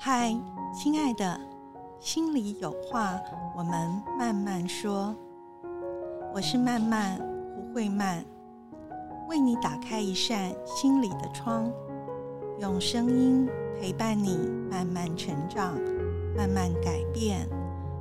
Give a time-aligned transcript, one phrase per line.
[0.00, 0.32] 嗨，
[0.72, 1.40] 亲爱的，
[1.98, 3.20] 心里有话，
[3.56, 5.12] 我们慢慢说。
[6.32, 8.24] 我是慢慢胡慧曼，
[9.28, 11.68] 为你打开一扇心里的窗，
[12.60, 13.48] 用声音
[13.80, 14.36] 陪伴你
[14.70, 15.74] 慢慢成长，
[16.36, 17.48] 慢慢改变，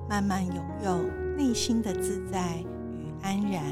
[0.08, 1.00] 慢慢拥有
[1.36, 2.58] 内心的自在
[2.92, 3.64] 与安然。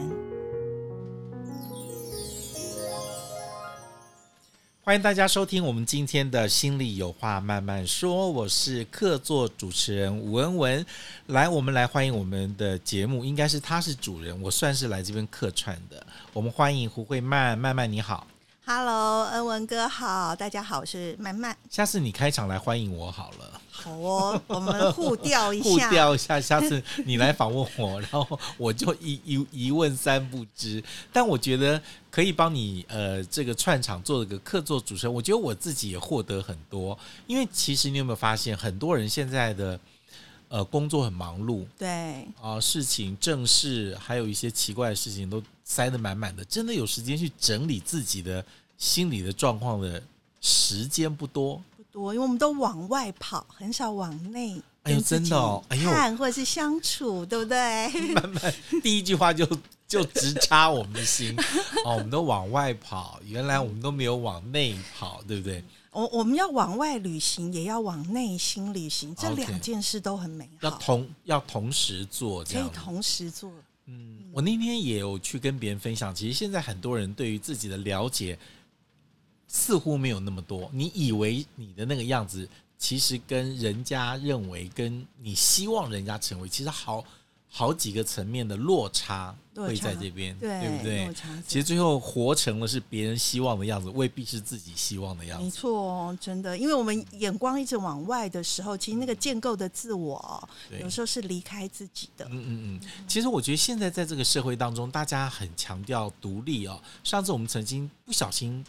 [4.85, 10.85] 欢迎大家收听我们今天的心里有话慢慢说，我是客座主持人吴文文。
[11.25, 16.05] 来，我们来欢迎我们的节目，应该是他是主人，我算是来这边客串的。
[16.33, 18.27] 我们欢迎胡慧曼，曼曼你好。
[18.67, 21.55] Hello，恩文哥好，大家好，我是曼曼。
[21.69, 23.61] 下次你开场来欢迎我好了。
[23.69, 26.41] 好哦，我们互调一下， 互调一下。
[26.41, 30.83] 下次你来访问我，然后我就一 一一问三不知。
[31.13, 31.79] 但我觉得
[32.09, 36.97] 可以帮你呃这个串场做了个客座主持人，我觉得我自己也获得很多。
[37.27, 39.79] 因为其实你有没有发现，很多人现在的
[40.55, 48.45] 呃工作很忙碌，对啊，事情正事还有一些奇怪的事情都塞得满满的，真的有时间去整理自己的。
[48.77, 50.03] 心理的状况的
[50.41, 54.61] 时间不多，不多，因为我们都往外跑，很少往内。
[54.83, 57.87] 哎呦，真的哦，哎呦，看或者是相处，对不对？
[58.11, 59.47] 慢慢，第一句话就
[59.87, 61.33] 就直插我们的心
[61.87, 65.63] 哦，我们都往外跑，原来我们都没有往内跑，对不对？
[65.95, 73.51] 我我们要往外旅行，也要往内心旅行，这两件事都很美好，要同要同时做，可以同时做。
[73.85, 78.37] 嗯，我那天也有去跟别人分享，其实现在很多人对于自己的了解。
[79.47, 80.69] 似乎没有那么多。
[80.73, 87.05] 你以为你的那个样子，其实跟人家认为、跟你希望人家成为，其实好
[87.57, 91.09] 好几个层面的落差会在这边，对不对？
[91.47, 95.45] 其实最后活成了是别人希望的样子，未必是自己希望的样子。
[95.45, 100.49] 没错，真的，因为我们眼光一直往外的时候，其实那个建构的自我，
[100.81, 102.25] 有时候是离开自己的。
[102.25, 102.89] 嗯嗯嗯。
[103.07, 106.77] 其实我觉得现在在这个社会当中，大家很强调独立哦。
[107.05, 108.65] 上次我们曾经不小心。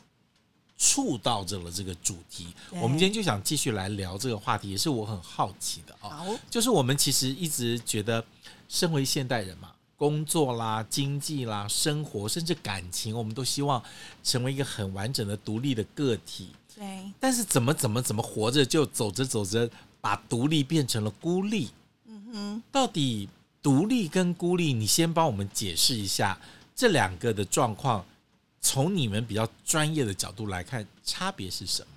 [0.79, 2.49] 触到这了这个主题，
[2.83, 6.23] 我们今天就想继续来聊这个话题，也是我很好奇的啊。
[6.51, 8.23] 就是我们其实一直觉得，
[8.69, 13.83] 身为现代人嘛，工作啦、经济啦、生活，甚至感情，我们都希望
[14.23, 16.51] 成为一个很完整的独立的个体。
[16.75, 17.13] 对。
[17.19, 21.71] 但是怎么怎么怎么活着，就走着走着，把独立变成了孤立。
[22.07, 22.63] 嗯哼。
[22.71, 23.29] 到底
[23.63, 26.39] 独立跟孤立，你先帮我们解释一下
[26.75, 28.05] 这两个的状况。
[28.59, 31.89] 从你们比较专业的角度来看，差别是什么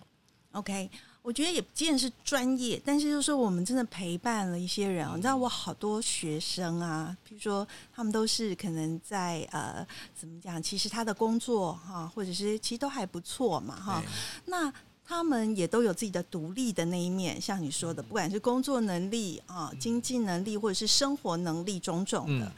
[0.52, 0.88] ？OK，
[1.30, 5.08] 我觉得也不见是专业，但是就是说我们真的陪伴了一些人。
[5.16, 9.86] 你知道，我好多学生啊，比如说他们都是可能在呃，
[10.16, 10.60] 怎么讲？
[10.60, 14.04] 其实他的工作哈，或者是其实都还不错嘛哈。
[14.46, 14.74] 那
[15.06, 22.52] 他们也都有自己的独立的那一面，像你说的，不管是工作能力啊、经济能力，或者是生活能力种种的。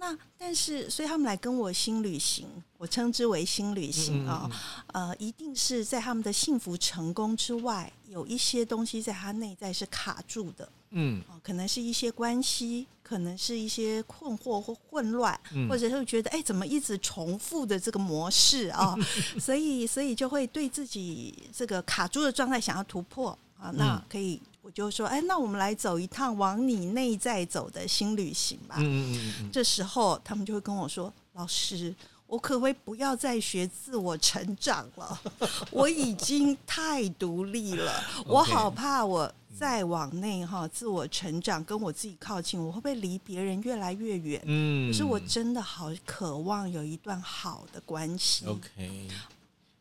[0.00, 4.48] 那但是，所以他们来跟我新旅行，我称之为新旅行啊，
[4.92, 15.38] 呃，一定是在他们的幸福成功之外，有一些东西在他内在是卡住的，嗯，可能是一些关系，可能是一些困惑或混乱，
[15.68, 18.94] 或者是觉得哎，怎么一直重复的这个模式啊，
[19.40, 24.40] 所以，所以就会对自己这个卡住的状态想要突破啊，那可以。
[24.68, 28.74] 我就说，哎，那我们来走一趟往你内在走的新旅行吧。
[28.78, 29.50] 嗯嗯嗯。
[29.50, 31.94] 这时候他们就会跟我说：“老师，
[32.26, 35.18] 我可不可以不要再学自我成长了？
[35.72, 44.42] 我已经太独立了，我好怕我再往内哈自我成长，跟我自己靠近，我会不会离别人越来越远？
[44.44, 44.92] 嗯。
[44.92, 48.44] 可是我真的好渴望有一段好的关系。
[48.44, 49.08] OK。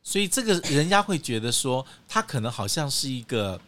[0.07, 3.59] 所以这个人家会觉得说，他可能好像是一个。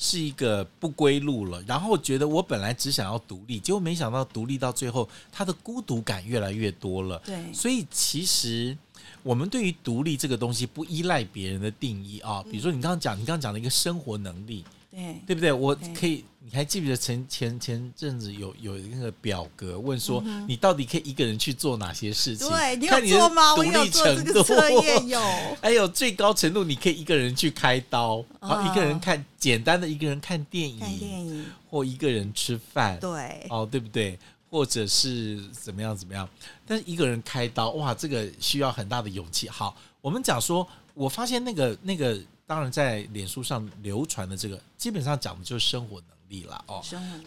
[0.00, 7.20] 是一个不归路了，然后觉得我本来只想要独立，结果没想到独立到最后，他的孤独感越来越多了。
[7.26, 8.78] 对，所以其实
[9.24, 14.64] 我们对于独立这个东西不依赖别人的定义啊，比如说你刚刚讲，你刚刚讲的一个生活能力。
[14.92, 15.52] 对，对不对？
[15.52, 22.48] 我可以，你还记不记得前前前阵子有有那个表格问说，你到底可以一个人去做哪些事情？
[22.48, 23.54] 对，你有做吗？
[23.54, 25.20] 我有做这个测验，有。
[25.60, 34.18] 还有最高程度，你可以一个人去开刀，然后一个人看简单的一个人看电影，看电影，或一个人吃饭，对，哦，对不对？
[34.50, 36.26] 或者是怎么样怎么样？
[36.66, 39.46] 但是一个人开刀，哇，这个需要很大的勇气。
[39.50, 42.18] 好，我们讲说，我发现那个那个。
[42.48, 46.84] 当然，在脸书上流传的这个，基本上讲的就是生活能力了哦。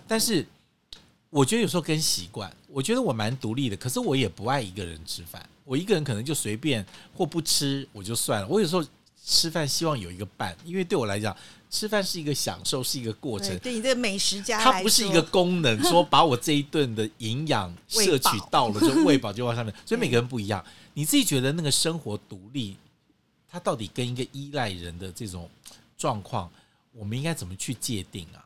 [0.07, 0.45] 但是，
[1.29, 5.47] 我觉得有时候跟习惯，我觉得我蛮独立的，可是我也不爱一个人吃饭。
[5.63, 8.47] 我一个人可能就随便或不吃我就算了。
[8.47, 8.85] 我有时候
[9.23, 11.35] 吃饭希望有一个伴，因为对我来讲，
[11.69, 20.63] 吃饭是一个享受，是一个过程对，，对你这个美食家它不是一个功能，说把我这一顿的营养摄取到了就喂饱就往上面， 所以每个人不一样。
[20.93, 22.75] 你自己觉得那个生活独立，
[23.47, 25.49] 它到底跟一个依赖人的这种
[25.97, 26.51] 状况，
[26.91, 28.43] 我们应该怎么去界定啊？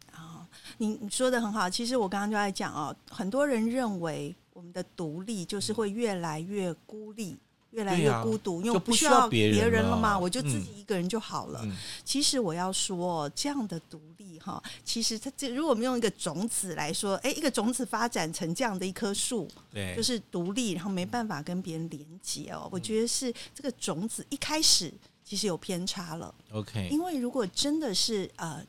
[0.76, 1.70] 哦，你你说的很好。
[1.70, 7.38] 其实我刚刚就在讲哦，很多人认为我们的独立就是会越来越孤立。
[7.72, 11.60] 越来越孤独，因为我不需要要别人了了嘛，我就自嗯己一个人就好了。
[11.66, 11.76] 嗯，
[12.06, 22.70] 其实我要说，这样的独立哈，其实它这如果我们用一个种子来说，诶，一个种子发展成这样的一棵树，对，就是独立，然后没办法跟别人连接哦。
[22.72, 24.90] 我觉得是这个种子一开始
[25.26, 28.66] 其实有偏差了，OK，因为如果真的是呃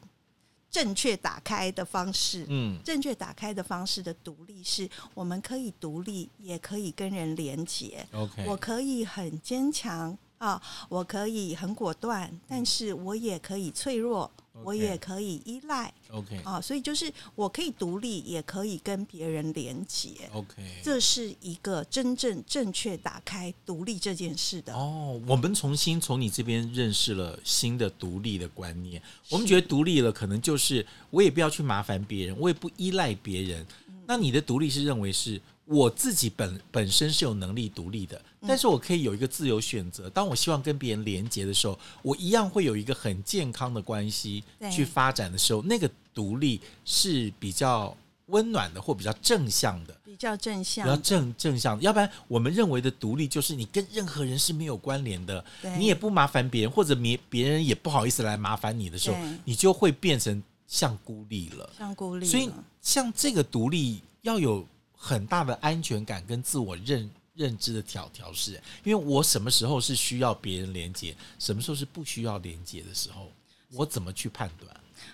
[0.76, 2.78] 正确打开的方式，嗯。
[2.84, 8.06] 正确打开的方式的独立是，我们可以独立，也可以跟人连接。
[8.12, 14.31] ，OK，我可以很坚强啊，我可以很果断，但是我也可以脆弱，
[14.64, 20.11] 我也可以依赖 OK 啊，所以就是我可以独立，也可以跟别人连接。
[20.32, 24.73] OK，这是一个真正正确打开独立这件事的。
[24.75, 29.00] 哦，我们重新从你这边认识了新的独立的观念。
[29.31, 33.67] 我们觉得独立了，可能就是我也不要去麻烦别人，我也不依赖别人。
[34.06, 40.08] 那你的独立是认为是我自己本本身是有能力独立的，但是我可以有一个自由选择。
[40.08, 44.70] 当我希望跟别人连接的时候，我一样会有一个很健康的关系对。
[44.70, 47.96] 去发展的时候，那个独立是比较
[48.26, 50.00] 温暖的或比较正向的。
[50.04, 50.84] 比较正向。
[50.84, 55.76] 比向较，正正向的，要不然我们认为的独立就是你跟任何人是没有关联的，对。
[55.76, 61.69] 你也不麻烦别人，或者别别人也不好意思来麻烦你的时候，你就会变成像孤立了。
[61.76, 62.48] 像孤立，所以
[62.80, 64.64] 像这个独立要有
[65.06, 73.31] 很大的安全感跟自我认认知的调调试，因为我什么时候是需要别人连接，什么时候是不需要连接的时候，
[73.70, 74.69] 我怎么去判断？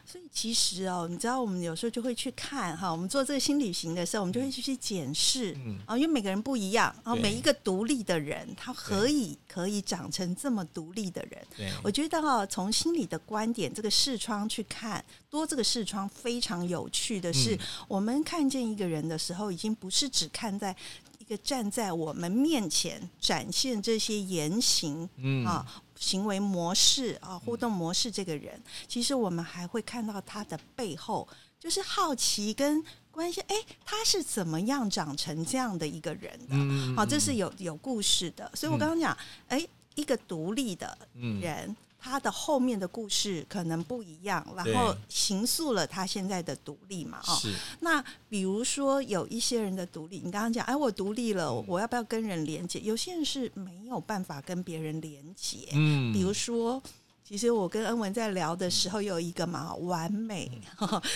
[0.04, 5.78] 所以其实哦，你知道，我们有时候就会去看哈，我们做这个新旅行的时候，我们就会去去检视嗯。
[5.86, 11.46] 啊，因为每个人不一样，然后每一个独立的人，他何以可以长成这么独立的人？
[11.56, 17.58] 对，我觉得哈，从心理的观点，这个视窗去看，多这个视窗非常有趣的是，嗯。
[17.88, 20.74] 我们看见一个人的时候，已经不是只看在
[21.18, 25.44] 一个站在我们面前展现这些言行嗯。
[25.44, 25.66] 啊。
[26.02, 31.28] 行为模式啊，互动模式，这个人，其实我们还会看到他的背后，
[31.60, 32.82] 就是好奇跟
[33.12, 33.40] 关系。
[33.42, 33.54] 哎，
[33.84, 36.54] 他是怎么样长成这样的一个人的？
[36.54, 38.50] 嗯好，这是有有故事的。
[38.52, 39.16] 所以我刚刚讲，
[39.46, 39.64] 哎，
[39.94, 47.20] 一个独立的嗯人，他的后面的故事可能不一样，然后形塑了他现在的独立嘛。
[47.28, 52.80] 哦，是那比如说有一些人的独立，你刚刚讲，哎，我独立了，我要不要跟人连接？
[52.80, 56.82] 有些人是没有办法跟别人连接，嗯比如说。
[57.24, 60.50] 其实我跟恩文在聊的时候，有一个嘛，完美，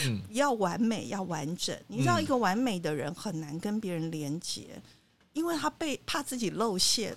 [0.06, 1.76] 嗯 要完美，要完整。
[1.88, 4.80] 你知道，嗯一个完美的人很难跟别人连接，
[5.36, 7.14] 因为他被怕自己露馅，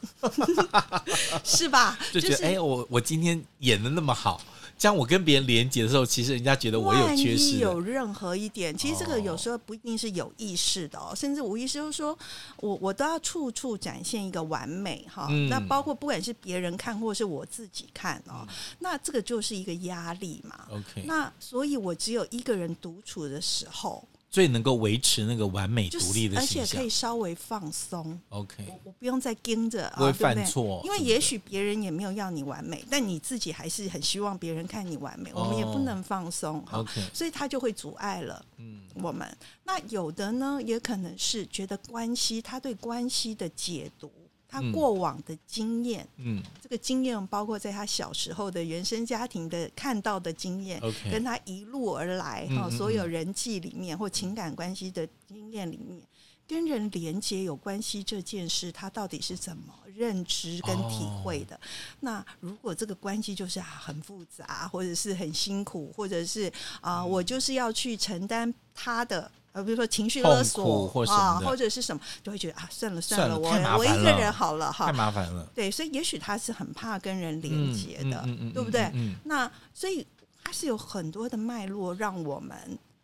[1.44, 1.98] 是吧？
[2.12, 4.42] 就觉得哎、我我今天演的那么好，
[4.78, 7.60] 这样我跟别人连接的时候，其实人家觉得我有缺失。
[7.60, 12.18] 有任何一点，其实这个哦有时候不一定是有意识的哦，甚至无意识，就是说
[12.58, 15.28] 我我都要处处展现一个完美哈。
[15.30, 18.46] 嗯那包括不管是别人看或是我自己看哦，
[18.80, 20.68] 那这个就是一个压力嘛。
[20.70, 26.90] OK，那所以，我只有一个人独处的时候，所以能够维持那个完美独立的是而且可以。
[26.90, 28.20] 稍微放松。
[28.30, 39.28] OK，我我不用再盯着，不会犯错因为也许别人也没有要你完美，但你自己还是很希望别人看你完美，我们也不哦能放松哈 OK 所以他就会阻碍了嗯我们。
[39.64, 44.12] 那有的呢，也可能是觉得关系，他对关系的解读，
[44.50, 44.72] 他嗯。
[44.74, 46.44] 过往的经验，嗯。
[46.62, 56.02] 这个经验包括在他小时候的原生家庭的看到的经验跟他一路而来哈，所有人际里面或情感关系的经验里面，
[56.48, 61.60] 跟人连接有关系这件事，他到底是怎么认知跟体会的？
[62.00, 66.52] 那如果这个关系就是啊很复杂，或者是很辛苦，或者是
[66.82, 69.32] 啊、我就是要去承担他的。
[69.52, 71.06] 呃，比如说情绪勒索或
[71.42, 74.94] 或者是什么，就会觉得啊，算了了，算了太麻我一个人好了哈太。
[74.94, 78.82] 麻烦了，对，所以也许他是很怕跟人连嗯接的，嗯嗯嗯对不对？
[78.94, 80.06] 嗯嗯那所以
[80.44, 82.56] 他是有很多的脉络，让我们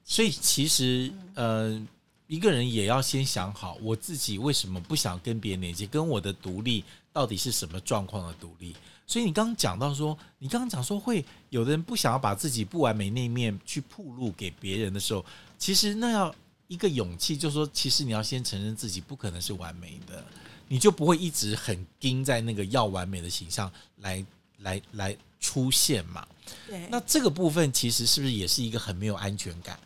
[0.04, 1.82] 所以其实呃，
[2.28, 6.84] 一个人也要先想好，我自己为什么不想跟别人连接，跟我的独立
[7.16, 8.76] 到底是什么状况的独立。
[9.08, 15.24] 所以你刚刚讲到说，你刚刚讲说会有的人不想要把自己不完美那一面去铺露给别人的时候，
[15.58, 16.36] 其实那要
[16.68, 20.22] 一个勇气，就是说，其实你要先承认自己不可能是完美的，
[20.68, 24.26] 你就不会一直很盯在那个要完美的形象来
[24.58, 26.28] 来来出现嘛。
[26.68, 29.80] 对，那这个部分其实是不是也是一个很没有安全感？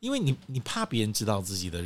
[0.00, 1.82] 因为你你怕别人知道自己的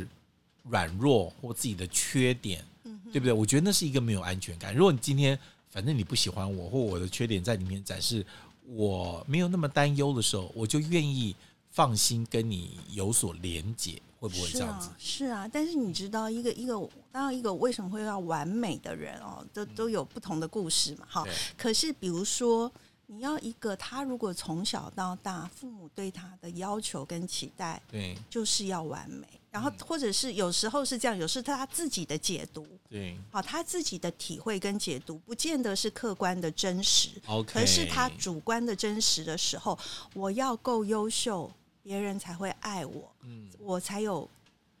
[0.63, 2.65] 软弱或自己的缺点，
[3.11, 3.33] 对不对？
[3.33, 4.73] 我觉得那是一个没有安全感。
[4.73, 5.37] 如果你今天
[5.69, 8.25] 反正你不喜欢我，或我的缺点在里面展示，
[8.65, 11.35] 我没有那么担忧的时候，我就愿意
[11.71, 14.89] 放心跟你有所连结，会不会这样子？
[14.97, 16.73] 是啊，但是你知道，一个一个
[17.11, 21.25] 当然一个为什么会要完美的人哦，都都有不同的故事嘛，哈。
[21.57, 22.71] 可是比如说。
[23.13, 29.27] 你要一个他，如果从小到大父母对他的要求跟期待，对，就是要完美。
[29.51, 37.09] 然后或者是有时候是这样，有时他自己的解读，对，好，他自己的体会跟解读，不见得是客观的真实。
[37.27, 39.77] OK，可是他主观的真实的时候，
[40.13, 41.51] 我要够优秀，
[41.83, 44.27] 别人才会爱我，嗯，我才有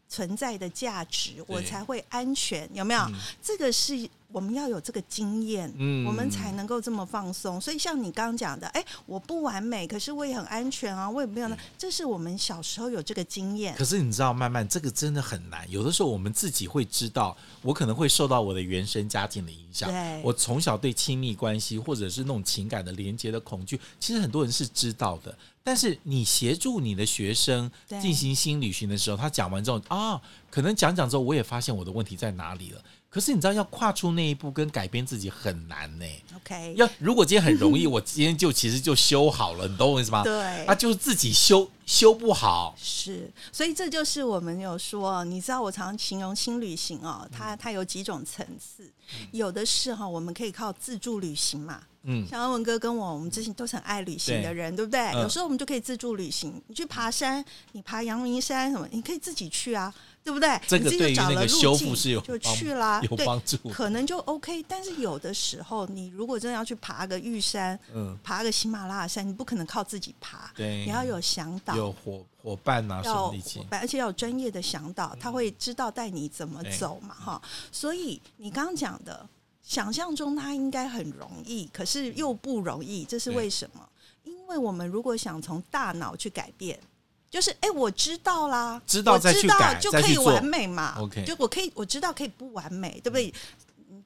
[0.07, 3.05] 存在的价值，我才会安全，有没有？
[3.41, 4.09] 这个是。
[4.31, 7.59] 我们要有这个经验，嗯，我们才能够这么放松。
[7.59, 11.57] 所以像你刚刚讲的，哎，我不完美，可是我也很安全啊，我也没有呢。
[11.77, 13.75] 这是我们小时候有这个经验。
[13.75, 15.69] 可是你知道，慢慢这个真的很难。
[15.69, 19.89] 有的时候我们自己会知道，我可能会受到我的原生家庭的影响。
[19.89, 25.37] 对，我从小对亲密关系或者是那种情感的连接的恐惧，其实很多人是知道的。
[25.63, 27.69] 但是你协助你的学生
[28.01, 30.19] 进行新旅行的时候，他讲完之后啊，
[30.49, 32.81] 可能讲讲之后，我也发现我的问题在哪里了。
[33.11, 36.05] 可是你知道，要跨出那一步跟改变自己很难呢。
[36.37, 40.23] OK，要如果今天很容易， 我今天就其实就修好了，你懂我意思吗？
[40.23, 42.73] 对，他就是自己修修不好。
[42.81, 48.89] 是，所以这就是我们有说，你知道，我常形容新旅行哦，它它有几种层次，
[49.31, 51.81] 有的是哈，我们可以靠自助旅行嘛。
[52.03, 55.11] 嗯，像阿文哥跟我，我们之前都是很爱旅行的人，对不对？
[55.21, 59.93] 有时候我们就可以自助旅行，你去爬山，你爬阳明山什么，你可以自己去啊。
[60.23, 60.59] 对不对？
[60.67, 64.63] 这个对于那个修复是有就去啦，有帮助，可能就 OK。
[64.67, 73.35] 但是有的时候，你如果真的要去爬个玉山，嗯，爬个喜马拉雅山，你不可能靠自己爬，对，你要有向导，有伙伙伴啊，要伙
[73.69, 77.41] 伴，而且要有专业的向导，他会知道带你怎么走嘛，哈。
[77.71, 79.27] 所以你刚刚讲的，
[79.63, 83.87] 想象中它应该很容易，可是又不容易，这是为什么？
[84.23, 86.79] 因为我们如果想从大脑去改变。
[87.31, 90.95] 就是哎，我知道啦，知道再去改，就可以完美嘛。
[90.99, 93.33] OK，就我可以，我知道可以不完美，对不对？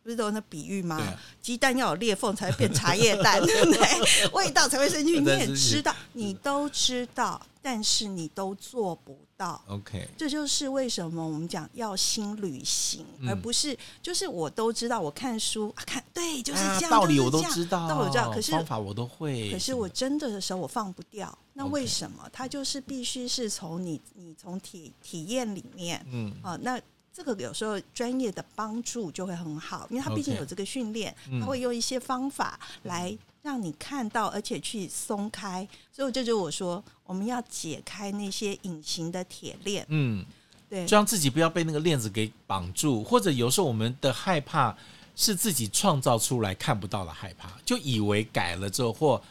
[0.05, 1.01] 不是都那比喻吗？
[1.41, 4.27] 鸡蛋要有裂缝才会变茶叶蛋， 对不对？
[4.33, 5.23] 味道才会生菌。
[5.23, 9.59] 你也知道，你都知道，但是你都做不到。
[9.67, 15.01] OK，这就是为什么我们讲要新旅行，而不是就是我都知道。
[15.01, 16.91] 我看书看，对，就是这样。
[16.91, 19.49] 道理我都知道，道理知道，可是方法我都会。
[19.51, 21.35] 可是我真的的时候，我放不掉。
[21.53, 22.29] 那为什么？
[22.31, 26.79] 它就是必须是从你，你从体体验里面，嗯啊，那。
[27.15, 35.65] 这个有时候专业的帮助就会很好，因为他毕竟有这个训练，他会用一些方法来让你看到，而且去松开。
[35.93, 39.85] 所以这就我说，我们要解开那些隐形的铁链。
[39.87, 40.25] 嗯，
[40.69, 44.75] 对，就让自己不要被那个链子给绑住，或者有时候我们的害怕
[45.15, 49.21] 是自己创造出来看不到的害怕，就以为改了之后或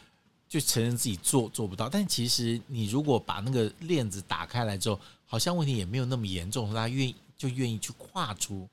[0.49, 7.15] 就承认自己做做不到，但其实你如果把那个链子打开来之后，好像问题也没有那么严重，他愿意。
[7.45, 8.67] 就愿意去跨出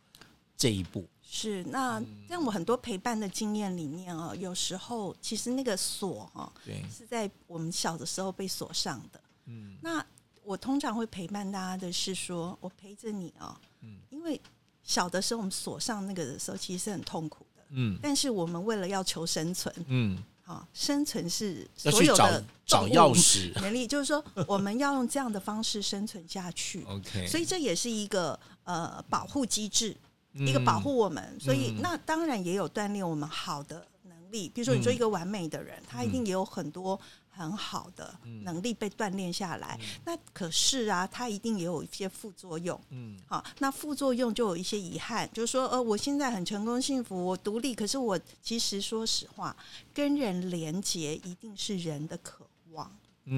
[0.55, 1.05] 这一步。
[1.21, 9.21] 是那在我很多陪伴的经验里面啊，有时候其实那个锁啊，对，是在我们小的时候被锁上的。
[9.45, 10.05] 嗯，那
[10.43, 14.39] 我通常会陪伴大家的是说，我陪着你啊，嗯，因为
[14.83, 17.63] 小的时候我们锁上那个的时候，其实是很痛苦的。
[17.69, 20.17] 嗯，但是我们为了要求生存，嗯。
[20.51, 26.84] 啊，生存是所有的找钥匙 能力，就是说 我们要用这样的方式生存下去。
[26.84, 29.96] OK，所以这也是一个呃保护机制，
[30.34, 31.38] 一个保护我们。
[31.39, 37.00] 所以那当然也有锻炼我们好的能力，比如说你做一个完美的人，他一定也有很多。
[37.33, 42.79] 很好的能力被锻炼下来，那可是啊，它一定也有一些副作用。
[42.89, 49.55] 嗯，好，那副作用就有一些遗憾，就是说，呃，我现在很成功、幸福，我独立，可是我其实说实话，
[49.93, 52.91] 跟人连结一定是人的渴望，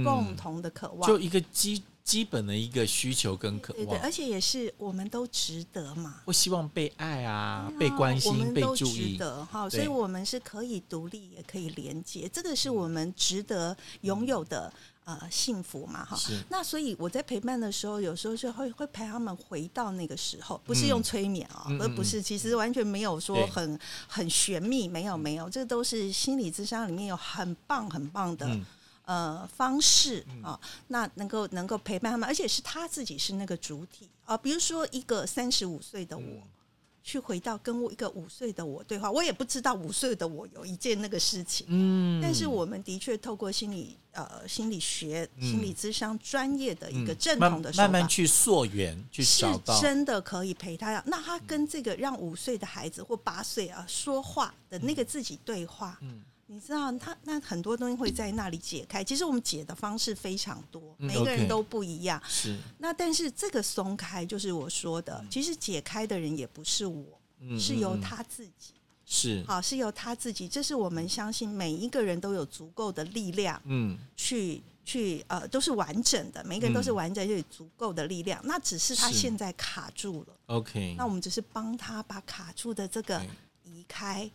[0.04, 1.82] 共同的渴望，就一个基。
[2.04, 6.22] 基本的一个需求跟渴望，而且也是我们都值得嘛。
[6.26, 9.18] 我希望被爱啊，被关心，被注意。
[9.50, 14.72] 哈，所以我们是可以独立，也可以连接，这个是我们值得拥有的
[15.06, 16.04] 呃幸福嘛。
[16.04, 16.20] 哈，
[16.50, 28.60] 那所以我在陪伴的时候，有时候就会会陪他们回到那个时候，不是用催眠啊，而不是其实完全没有说很很玄秘，没有没有，这都是心理智商里面有很棒很棒的。
[29.06, 34.38] 呃，方式啊，那能够能够陪伴他们，而且是他自己是那个主体啊。
[34.38, 36.24] 比如说，一个三十五岁的我，
[37.04, 39.12] 去回到跟我一个五岁的我对话。
[39.12, 51.04] 我也不知道五岁的我有一件那个事情，嗯，但是我们的确透过心理呃心理学、嗯心理咨商专业的一个嗯正统的慢慢去溯源，去是找到，真的可以陪他。
[51.06, 59.04] 那他跟这个让五岁的孩子或八岁啊说话的那个自己对话，嗯你知道他那很多东西会在那里解开。
[59.04, 62.22] 其实我们解的方式非常多，嗯每一个人都不一样。
[62.28, 68.76] 是，那但是这个松开，就是我说的，其实解开的人也不是我，嗯是由他自己。
[69.06, 70.48] 是，好，是由他自己。
[70.48, 78.40] 这是我们相信每一个人都有足够的力量嗯去去呃，都是完整的，每一个人都是嗯完整，就有足够的力量。
[78.46, 83.22] 那只是他现在卡住了，，OK，那我们只是帮他把卡住的这个
[83.64, 84.32] 移开，嗯。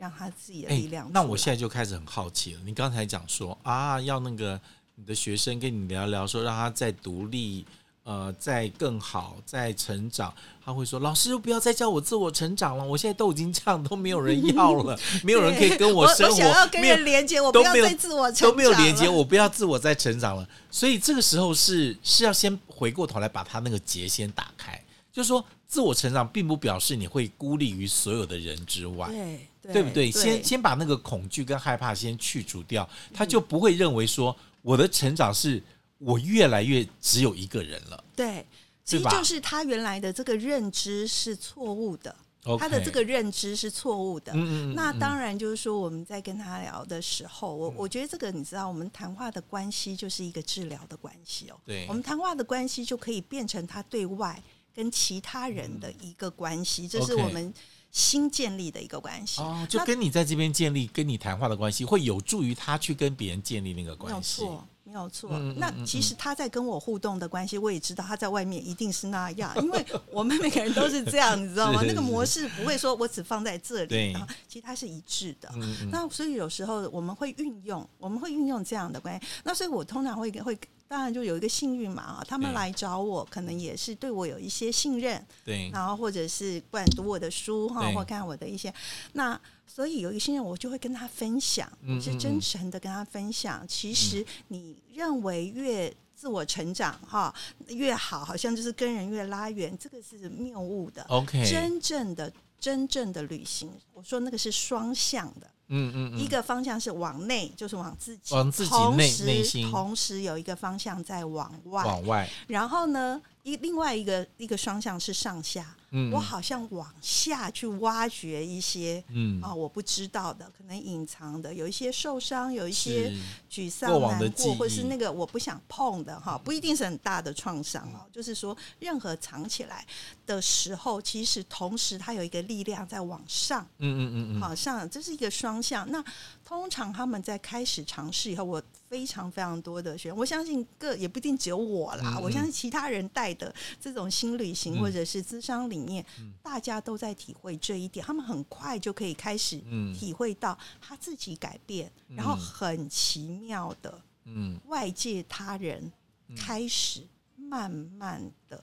[0.00, 1.08] 让他自己的哎力量。
[1.12, 2.60] 那我现在就开始很好奇了。
[2.64, 4.58] 你刚才讲说啊，要那个
[4.94, 7.66] 你的学生跟你聊聊，说让他再独立，
[8.04, 10.32] 呃，再更好，再成长。
[10.64, 20.48] 他会说：“老师，不要再叫我自我成长了，我现在都已经这样，都没有人要了， 没有人可以跟我生活，想要跟没有人连接，我不要再自我成都没有连接，我不要自我再成长了。
[20.70, 29.08] 所以这个时候是是要先回过头来把他那个结先打开，就是说自我成长并不表示你会孤立于所有的人之外。
[29.08, 30.10] 对对对不对？
[30.10, 35.62] 先先把那个恐惧跟害怕先去除掉，他就不会认为说我的成长是
[35.98, 38.04] 我越来越只有一个人了。
[38.16, 38.46] 对，
[38.84, 42.14] 其实就是他原来的这个认知是错误的
[42.58, 44.32] 他的这个认知是错误的。
[44.32, 51.60] 嗯嗯嗯那嗯当然就是说我们在跟他聊的时候，我我觉得这个你知道，我们谈话的关系就是一个治疗的关系哦。
[51.66, 51.86] 对。
[51.86, 54.42] 我们谈话的关系就可以变成他对外
[54.74, 57.52] 跟其他人的一个关系，这是我们
[57.90, 59.40] 新建立的一个关系。
[59.40, 64.42] 哦，就跟你在这边建立跟你谈话的关系，会有助于他去跟别人建立那个没有关系。
[64.42, 65.30] 错，没有错。
[65.56, 71.82] 那其实他在跟我互动的关系，我也知道他在外面一定是那样，因为我们每个人都是这样，你知道吗？
[71.86, 75.50] 那个模式不会说我只放在这对里，然后其实它是一致的。
[75.90, 79.26] 那所以有时候我们会运用，我们会运用这样的关系。
[79.44, 80.58] 那所以我通常会会，
[80.88, 88.72] 当然就有一个幸运嘛啊，他们对来找我，可能也是对我有一些信任，对，然后或者是不管读我的书哈，或看我的一些，
[89.12, 89.40] 那
[89.72, 93.64] 所以有一些人，我就会跟他分享，嗯是真诚的跟他分享。
[93.68, 97.32] 其实你认为越自我成长哈
[97.68, 101.04] 越好，好像就是跟人越拉远，这个是谬误的。
[101.04, 109.70] OK，真正的真正的旅行，我说那个是双向的，嗯嗯嗯，一个方向是往内，就是往自己，往自己内同时内心。
[109.70, 115.76] 同时有一个方向在往外，往外，然后呢，一另外一个一个双向是上下。
[115.90, 119.40] 嗯，我好像往下去挖掘一些嗯。
[119.42, 123.12] 啊、我不知道的，可能隐藏的，有一些受伤，有一些
[123.50, 128.06] 沮丧、难过，或是那个我不想碰的哈，不一定是很大的创伤哦。
[128.12, 129.84] 就是说，任何藏起来
[130.26, 135.90] 的时候，其实同时它有一个力量在往上，嗯嗯嗯嗯，好上，这是一个双向。
[135.90, 136.04] 那
[136.44, 142.22] 通常他们在开始尝试以后，我非常非常多的学员，我相信各也不一定只有我啦，嗯嗯。
[142.22, 144.80] 我相信其他人带的这种新旅行、嗯。
[144.80, 146.04] 或者是咨商里面，
[146.42, 149.94] 大家都在体会这一点，他们很快就可以开始嗯。
[149.94, 154.60] 体会到他自己改变，然后很奇妙的嗯。
[154.66, 155.90] 外界他人
[156.36, 158.62] 开始慢慢的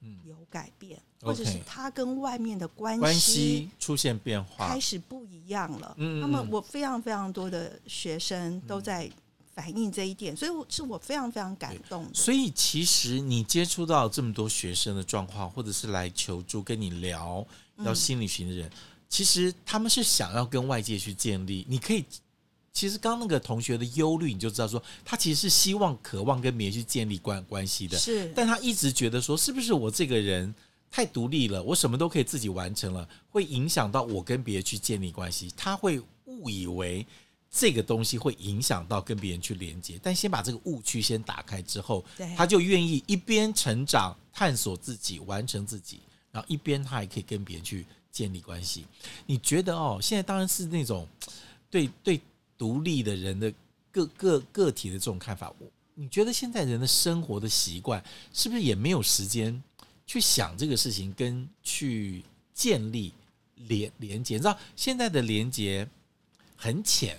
[0.00, 0.18] 嗯。
[0.24, 4.68] 有改变，或者是他跟外面的关关系出现变化。
[4.68, 5.94] 开，始不一样了。
[5.98, 9.10] 嗯嗯他们嗯我非常非常多的学生都在
[9.56, 12.10] 反映这一点，所以我是我非常非常感动的。
[12.12, 17.44] 所以其实你接触到这么多学生的状况，或者是来求助跟你聊
[17.76, 18.70] 聊心理学的人，
[19.08, 21.64] 其实他们是想要跟外界去建立。
[21.70, 22.04] 你可以，
[22.70, 30.54] 其实刚刚那个同学的忧虑，你就知道说，他其实是希望、渴望跟别人去建立关关系的，是，但他一直觉得说，是不是我这个人
[30.90, 37.06] 太独立了，我什么都可以自己完成了，会影响到我跟别人去建立关系，他会误以为。
[37.50, 42.04] 这个东西会影响到跟别人去连接，但先把这个误区先打开之后，
[42.36, 48.84] 他就愿意一边成长、探索自己、完成自己，然后一边他还可以跟别人去建立关系。
[49.24, 51.08] 你觉得哦，现在当然是那种
[51.70, 52.20] 对对
[52.58, 53.50] 独立的人的
[53.90, 58.04] 个个个体的这种看法，我你觉得现在人的生活的习惯
[58.34, 59.62] 是不是也没有时间
[60.06, 63.14] 去想这个事情，跟去建立
[63.54, 64.34] 连连接？
[64.34, 65.88] 你知道现在的连接
[66.54, 67.18] 很浅。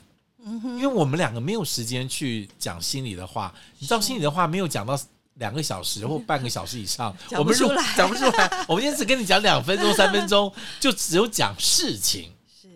[0.49, 4.97] 嗯哼，因为我们两个没有时间去讲心里的话，你知道心里的话没有讲到
[5.35, 8.49] 两个小时或半个小时以上， 讲我们如不出来讲不出来。
[8.67, 12.31] 我们今天只跟你讲两分钟、三分钟，就只有讲事情。
[12.61, 12.69] 是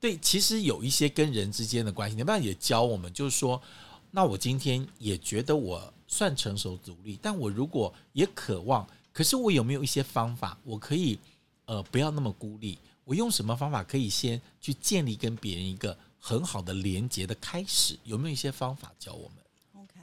[0.00, 3.60] 对，其实有一些跟人之间的关系，你不然也教我们，就是说，
[4.12, 11.18] 那我今天也觉得我算成熟独立，但我如果也渴望，可是我有没有一些方法，我可以
[11.66, 12.78] 呃不要那么孤立？
[13.04, 17.98] 我用什么方法可以先去建立跟别人一个很好的连接的开始？
[18.04, 19.98] 有没有一些方法教我们？OK，、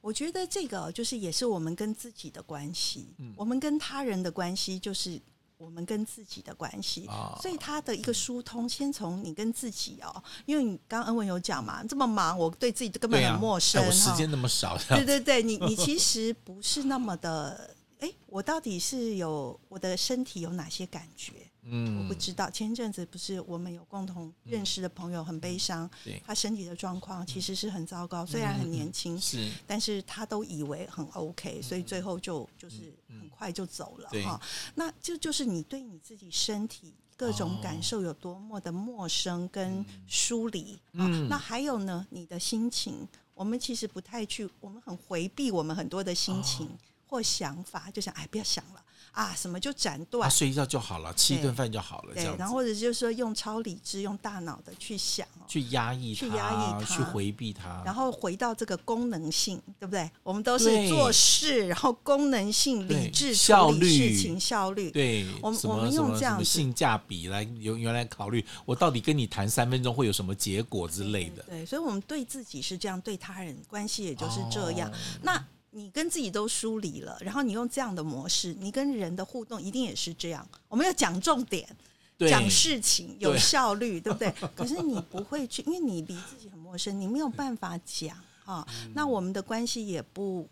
[0.00, 5.20] 我觉得这个就是也是我们跟自己的关系，嗯我们跟他人的关系就是
[5.56, 7.06] 我们跟自己的关系。
[7.08, 21.32] 啊所以他的一个疏通，先从你跟自己哦，因为你刚刚恩文有讲嘛，这么忙，我对自己根本很陌生，哎我时哈间那么少，这对样对对，你你其实不是那么的，哎，我到底是有我的身体有哪些感觉？
[21.66, 22.50] 嗯我嗯不知道。
[22.50, 34.38] 前一阵子不是我们有共同认识的朋友很悲伤，对他身体的状况其实是很糟糕，虽然很年轻，是但是他都以为很 OK，所以最后就就是很快就走了对哈。
[34.74, 41.08] 那这就是你对你自己身体各种感受有多么的陌生跟疏离啊。
[41.08, 46.68] 嗯那还有呢，你的心情，我们其实不太去，我们很回避我们很多的心情
[47.14, 50.28] 或想法，就想哎不要想了啊，什么就斩断、啊。
[50.28, 60.10] 睡一觉就好了，吃一顿饭就好了，这对，样然后或者就是说用超理智、用大脑的去想哦，去压抑去，压抑它去回避它，然后回到这个功能性，对不对？
[60.24, 64.90] 我们都是做事，然后功能性、理智效率事情、效率。
[64.90, 74.90] 对，我们我们用这样性价比来由原来考虑，我到底跟你谈三分钟会有什么结果之类的，对，所以我们对自己是这样，对他人关系也就是这样。
[74.90, 80.48] 哦那你跟自己都疏离了，然后你用这样的模式，你跟人的互动一定也是这样。
[80.68, 81.68] 我们要讲重点，
[82.16, 84.32] 对讲事情有效率，对不对？
[84.54, 88.64] 可是你不会去，因为你离自己很陌生，你没有办法讲啊。
[88.94, 90.48] 那我们的关系也不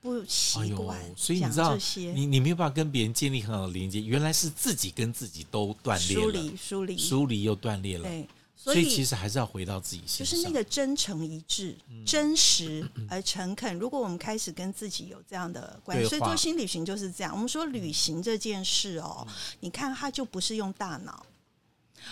[0.00, 1.76] 不习惯，所以你知道
[2.14, 8.28] 你你没有办法跟别人建立很好的连接，原来是自己跟自己都断裂了，疏离疏离，疏离又断裂了，对，
[8.64, 13.78] 所所以其实还是要回到自己心上，就是那个真诚一致、嗯真实而诚恳。
[13.78, 17.30] 如果我们开始跟自己有这样的关系，所以做心旅行就是这样。
[17.34, 19.26] 我们说旅行这件事哦，
[19.60, 21.26] 你看它就不是用大脑。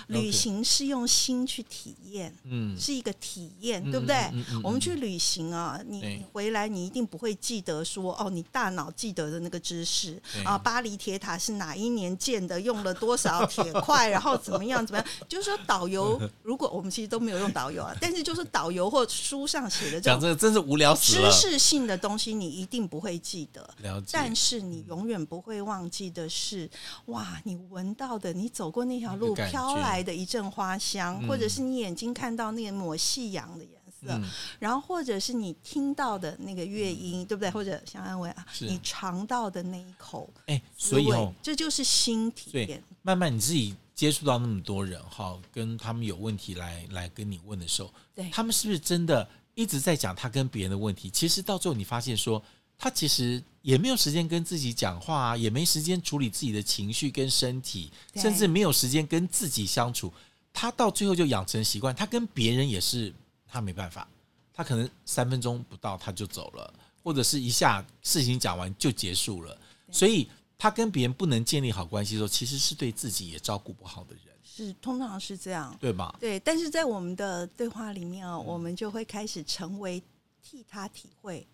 [0.09, 4.16] 旅行是用心去体验，嗯，是一个体验，嗯对不对？
[4.62, 15.07] 我们去旅行啊，你回来你一定不会记得说哦，你大脑记得的那个知识啊，巴黎铁塔是哪一年建的，用了多少铁块，然后怎么样怎么样？
[15.28, 21.31] 就是说导游，如果我们其实都没有用导游啊，但是就是导游或书上写的这种讲这个真是无聊死了。
[21.31, 23.62] 知，识性的东西，你一定不会记得。
[23.83, 26.68] 了解，但是你永远不会忘记的是，
[27.07, 31.29] 哇，你闻到的，你走过那条路飘来的一阵花香，嗯。
[31.29, 34.25] 或者是你眼睛看到那个抹夕阳的颜色，嗯，
[34.59, 37.51] 然后或者是你听到的那个乐音，对不对？
[37.51, 42.83] 或者像安慰啊，你尝到的那一口哎，所以哦，这就是新体验。
[43.03, 48.31] 慢慢你自己接触到那么多人哈，跟他们有问题来来跟你问的时候，对。
[48.31, 51.11] 他们是不是真的一直在讲他跟别人的问题？
[51.11, 52.42] 其实到最后你发现说，
[52.83, 60.12] 他其实也没有时间跟自己讲话啊，也没时间处理自己的情绪跟身体，甚至没有时间跟自己相处。
[60.53, 63.14] 他到最后就养成习惯，他跟别人也是
[63.47, 64.09] 他没办法，
[64.53, 69.57] 他可能三分钟不到他就走了，或者是一下事情讲完就结束了，
[69.92, 76.12] 所以他跟别人不能建立好关系的时候，其实是对自己也照顾不好的人，是通常是这样，对吧？
[76.18, 76.40] 对。
[76.40, 80.03] 但是在我们的对话里面哦，嗯我们就会开始成为
[80.42, 81.47] 替他体会，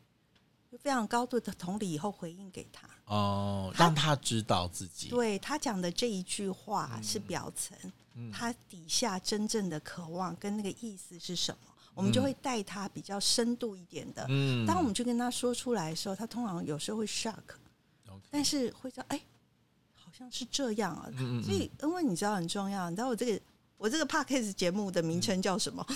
[0.70, 2.88] 就非常高度的同理以后回应给他。
[3.06, 7.76] 哦，他让他知道自己，对他讲的这一句话是表层，
[8.14, 14.26] 嗯他底下真正的渴望跟那个意思是什么，我们就会带他比较深度一点的。
[14.28, 17.34] 嗯当我们去跟他说出来的时候，他通常有时候会 shock，
[18.30, 19.18] 但是会说：“哎，
[19.94, 21.06] 好像是这样啊。
[21.12, 23.40] 嗯嗯嗯所以，因为你知道很重要，你知道我这个
[23.78, 25.86] 我这个 podcast 节目的名称叫什么？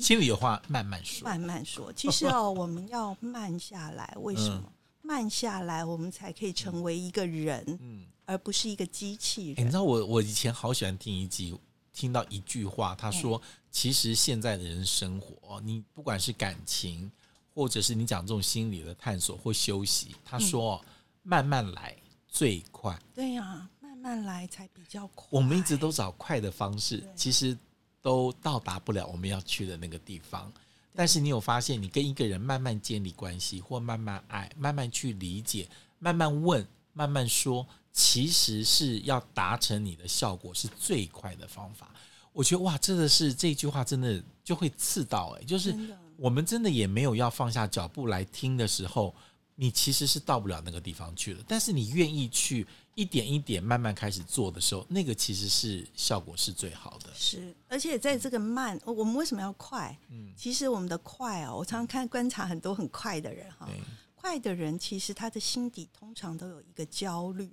[0.00, 1.92] 心里有话慢慢说，慢慢说。
[1.92, 4.72] 其实哦，我们要慢下来，为什么？
[5.02, 8.06] 慢下来，我们才可以成为一个人，嗯。
[8.26, 9.68] 而不是一个机器欸你。
[9.68, 11.52] 知道我我以前好喜欢听一集，
[11.92, 17.10] 听到一句话，他说，其实现在的人生活，你不管是感情，
[17.52, 20.80] 或者是你讲这种心理的探索或休息，他说、
[21.24, 21.96] 慢慢来
[22.28, 22.96] 最快。
[23.12, 25.26] 对呀、慢慢来才比较快。
[25.32, 27.58] 我们一直都找快的方式，其实
[28.02, 30.52] 都到达不了我们要去的那个地方。
[30.94, 41.88] 但是你有发现，你跟一个人慢慢建立关系，或慢慢爱，慢慢去理解，慢慢问，慢慢说，其实是要达成你的效果是最快的方法。
[42.32, 45.74] 我觉得哇，真的是这句话真的就会刺到哎、就是
[46.16, 49.14] 我们真的也没有要放下脚步来听的时候，
[49.54, 51.44] 你其实是到不了那个地方去了。
[51.46, 57.10] 但是你愿意去一点一点慢慢开始做的时候，那个其实是效果是最好的。
[57.14, 59.96] 是，而且在这个慢，我我们为什么要快？
[60.08, 63.80] 嗯，其实我们的快哦，我常常看观察很多很快的人哈，对
[64.14, 67.50] 快的人其实他的心底通常都有一个焦虑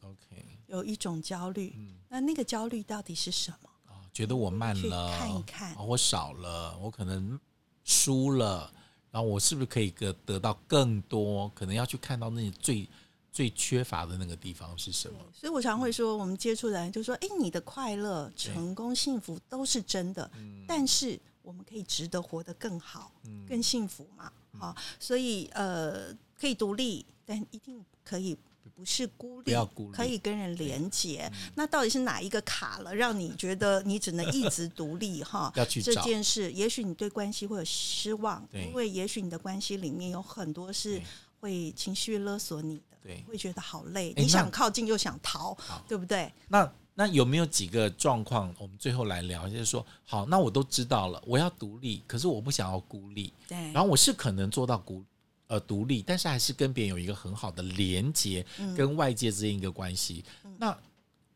[0.00, 1.74] ，，OK，有一种焦虑。
[2.08, 3.68] 那那个焦虑到底是什么？
[3.92, 7.38] 啊，觉得我慢了，看一看啊我少了，我可能
[7.84, 8.72] 输了，
[9.10, 11.46] 然后我是不是可以得得到更多？
[11.50, 12.88] 可能要去看到那些最
[13.32, 15.18] 最缺乏的那个地方是什么？
[15.32, 20.64] 所以我常会说，我们接触的人就说：“哎，你的快乐、成功、幸福都是真的，嗯。
[20.66, 23.12] 但是我们可以值得活得更好、
[23.48, 24.32] 更幸福嘛？
[24.58, 28.36] 好、所以呃，可以独立，但一定可以
[28.74, 30.90] 不是孤立，孤立可以跟人连。
[30.90, 31.30] 结。
[31.54, 35.22] 那到底是哪一个卡了，让你觉得你只能一直独立？
[35.24, 41.04] 哈这件事，也许你对关系会有失望，因为也许你的关系里面有很多是对
[41.40, 46.30] 会情绪勒索你的。”对，会觉得好累，你想靠近又想逃好，对不对？
[46.48, 48.52] 那那有没有几个状况？
[48.58, 55.02] 我们最后来聊，就是说，好，那我都知道了，我要独立，可是我不想要孤立，对然后我是可能做到孤
[55.46, 60.24] 呃独立，但是还是跟别人有一个很好的连接，嗯跟外界之间一个关系。
[60.58, 60.76] 那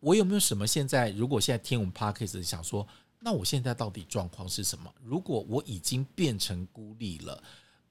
[0.00, 1.10] 我有没有什么现在？
[1.10, 2.86] 如果现在听我们 podcast 想说，
[3.20, 4.92] 那我现在到底状况是什么？
[5.00, 7.42] 如果我已经变成孤立了。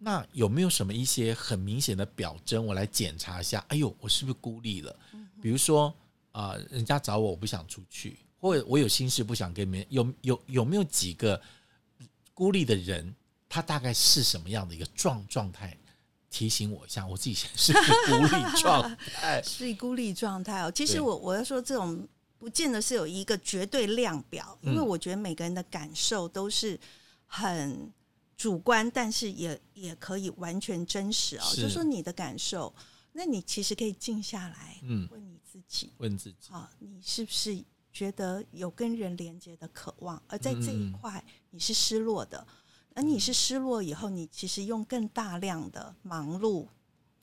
[0.04, 3.64] 那有没有什么一些很明显的表征，我来检查一下？
[3.68, 4.96] 哎呦，我是不是孤立了？
[5.40, 5.94] 比如说，
[6.32, 11.40] 啊、人家找我，我不想出去，或者我有心事不想跟别人，有有有没有几个
[12.34, 13.14] 孤立的人，
[13.48, 15.78] 他大概是什么样的一个状状态？
[16.32, 17.74] 提醒我一下，我自己现在是
[18.10, 19.42] 孤立状态。
[19.46, 20.72] 是孤立状态哦。
[20.74, 22.08] 其实我我要说，这种
[22.40, 26.80] 不见得是有一个绝对量表，因为嗯我觉得每个人的感受都是
[27.28, 27.92] 很
[28.42, 31.44] 主观，但是也也可以完全真实哦。
[31.44, 31.62] 是。
[31.62, 32.74] 就说你的感受，
[33.12, 35.08] 那你其实可以静下来，嗯。
[35.12, 40.20] 问你自己，问自己，好，你是不是觉得有跟人连接的渴望？
[40.28, 42.48] 而在这一嗯块，你是失落的，
[42.96, 46.66] 而你是失落以后，你其实用更大量的忙碌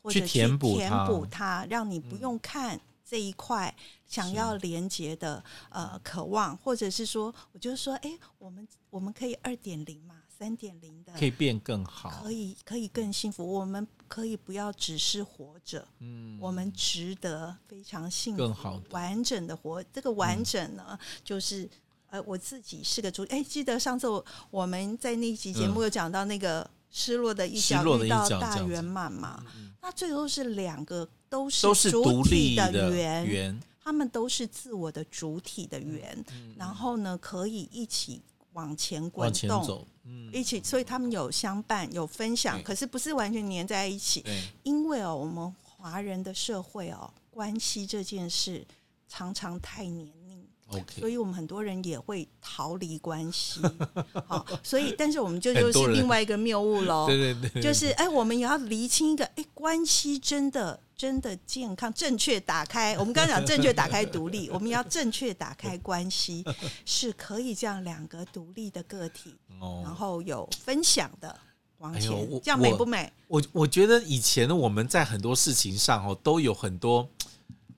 [0.00, 1.04] 或者去填补填它。
[1.04, 3.74] 嗯补它，让你不用看这一块
[4.06, 12.30] 想要连接的呃渴望，或者是说，我就说，哎，我们我们可以二点零嘛，三点零的可以变更好可。
[12.30, 19.82] 以可以更幸福，我们可以不要只是活着，嗯，我们值得非常幸福、更好的完整的活。
[19.92, 21.68] 这个完整呢，就是
[22.10, 23.24] 呃，我自己是个主。
[23.30, 29.44] 哎，记得上次我我们在那一集节目有讲到那个失落的一角遇到大圆满嘛，
[29.82, 36.24] 那最后是两个都是都是主独立的圆，他们都是自我的主体的圆，
[36.56, 38.22] 然后呢，可以一起
[38.52, 39.84] 往前滚动。
[40.32, 44.24] 一起，所以他们有相伴，有分享，可是不是完全黏在一起。
[44.62, 48.66] 因为哦，我们华人的社会哦，关系这件事
[49.08, 53.60] 常常太黏腻，所 OK，以我们很多人也会逃离关系。
[54.26, 57.06] 好，所以但是我们就就是另外一个谬误喽。
[57.08, 62.98] 对对对，就是哎，我们也要厘清一个哎，关系真的真的健康，正确打开。
[62.98, 66.44] 我们刚刚讲正确打开独立， 我们要正确打开关系，
[66.84, 71.38] 是可以这样两个独立的个体，然哦，后有分享的
[71.78, 73.10] 往前，哎这样美不美？
[73.28, 77.08] 我我觉得以前的我们在很多事情上哦，都有很多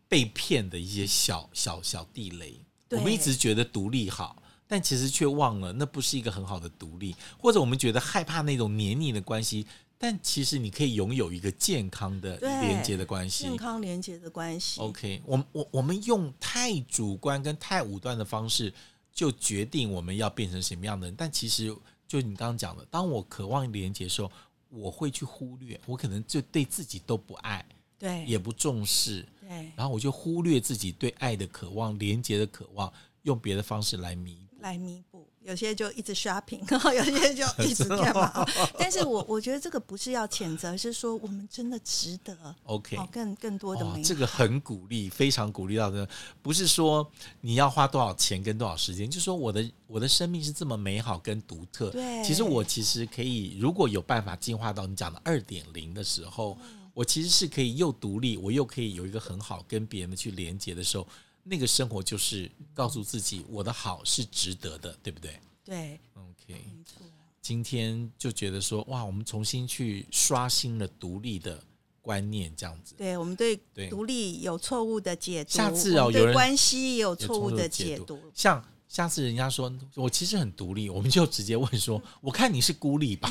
[0.09, 2.59] 被骗的一些小小小地雷。
[2.93, 9.67] 我们一直觉得独立好，但其实却忘了那不是一个很好的独立，或者我们觉得害怕那种黏腻的关系，
[10.03, 13.55] 但其实你可以拥有一个健康的连接的关系健。
[13.55, 14.81] 康连接的关系。
[14.81, 18.73] OK，我我我们用太主观跟太武断的方式，
[19.13, 21.15] 就决定我们要变成什么样的人。
[21.15, 21.67] 但其实
[22.09, 24.33] 就你刚刚讲的，当我渴望连接的时候，
[24.71, 27.63] 我会去忽略，我可能就对自己都不爱，
[27.99, 32.91] 对，也不重视，对，然后我就忽略自己对爱的渴望、连接的渴望，
[33.25, 34.57] 用别的方式来弥补。
[34.63, 35.30] 来弥补。
[35.43, 36.61] 有些就一直 shopping，
[36.95, 38.47] 有些就一直干嘛？
[38.79, 46.07] 但是我我觉得这个不是要谴责，是说我们真的值得 OK，哦，更更多的美好。，哦这个很鼓励，非常鼓励到的，
[46.43, 51.91] 不是说你要花多少钱跟多少时间，就是说我的我的生命是这么美好跟独特。
[51.91, 61.07] 对其实我其实可以，如果有办法进化到你讲的二点零的时候，嗯我其实是可以又独立，我又可以有一个很好跟别人去连接的时候，
[61.43, 67.07] 那个生活就是告诉自己我的好是值得的，对不对对，？OK，没错。
[67.41, 71.63] 今天就觉得说哇，我们重新去刷新了独立的
[72.03, 72.95] 观念，这样子。
[72.97, 78.21] 对我们对对独立有错误的解读，下次哦有关系也有有错误的解读。
[78.35, 83.31] 像下次人家说我其实很独立，我们就直接问说：“我看你是孤立吧？”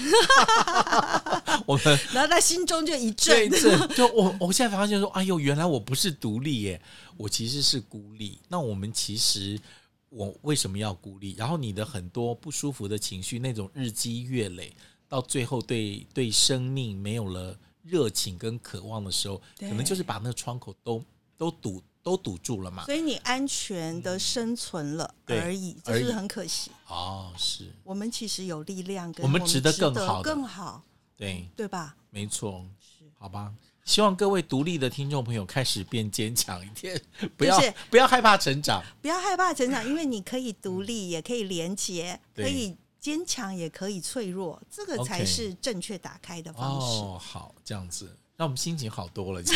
[1.67, 6.81] 我们然后他心中就一对震，就我 我现在发现说：“哎呦，原来我不是独立耶，
[7.17, 9.59] 我其实是孤立。”那我们其实
[10.07, 11.35] 我为什么要孤立？
[11.37, 14.73] 然后你的很多不舒服的情绪，那种日积月累，
[15.09, 21.03] 到最后对对生命没有了热情跟渴望的时候，可能就是把那个窗口都
[21.37, 21.83] 都堵。
[22.09, 22.85] 都堵住了嘛。
[22.85, 26.71] 所以你安全的生存了而已，这而已是很可惜。
[26.87, 30.81] 哦，是我们其实有力量跟我们值得更好更好，
[31.15, 31.95] 对，对吧？
[32.09, 33.53] 没错，是好吧。
[33.85, 36.99] 希望各位独立的听众朋友开始变坚强一点，
[37.37, 38.83] 不要、就是不要害怕成长。
[39.01, 46.97] 不要害怕成长，因为你可以独立，也可以连接，可以坚强，也可以脆弱，这个才是正确打开的方式。
[47.01, 49.43] 哦，好，这样子，让我们心情好多了。
[49.43, 49.53] 今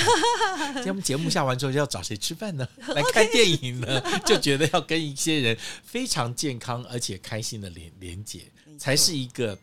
[0.83, 2.67] 天我们节目下完之后要找谁吃饭呢？
[2.93, 4.01] 来看电影呢？
[4.25, 8.41] 就觉得要跟一些人非常健康而且开心的连连接，
[8.77, 9.57] 才是一个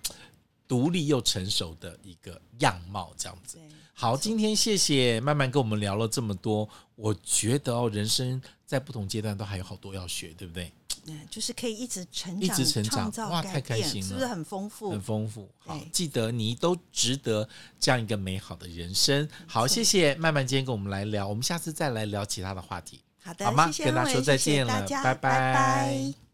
[0.67, 3.13] 独立又成熟的一个样貌。
[3.19, 3.59] 这样子。
[3.93, 6.67] 好，今天谢谢慢慢跟我们聊了这么多，
[7.01, 10.71] 我觉得哦，人生在不同阶段都还有好多要学，对不对？
[11.07, 14.91] 嗯，就是可以一直成长，一直成长哇太开心了是不是很丰富？
[14.91, 15.49] 很丰富。
[15.59, 19.27] 好对，记得你都值得这样一个美好的人生。
[19.47, 23.01] 好，谢谢曼曼今天跟我们来聊，我们下次再来聊其他的话题。
[23.23, 26.30] 好的，好吗谢谢跟大家说再见了拜拜